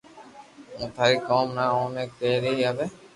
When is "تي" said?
1.95-2.03